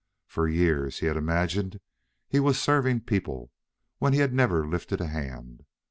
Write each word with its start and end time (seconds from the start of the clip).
For 0.25 0.47
years 0.47 0.97
he 1.01 1.05
had 1.05 1.15
imagined 1.15 1.79
he 2.27 2.39
was 2.39 2.59
serving 2.59 3.01
people, 3.01 3.51
when 3.99 4.13
he 4.13 4.19
had 4.19 4.33
never 4.33 4.67
lifted 4.67 4.99
a 4.99 5.05
hand. 5.05 5.61